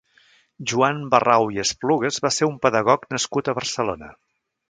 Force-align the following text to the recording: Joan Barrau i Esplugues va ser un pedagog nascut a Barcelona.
Joan 0.69 1.01
Barrau 1.11 1.45
i 1.57 1.61
Esplugues 1.65 2.17
va 2.27 2.33
ser 2.39 2.49
un 2.53 2.57
pedagog 2.65 3.07
nascut 3.17 3.51
a 3.53 3.57
Barcelona. 3.59 4.13